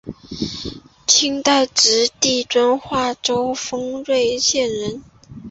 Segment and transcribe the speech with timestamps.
[1.05, 5.03] 清代直隶遵化州丰润县人。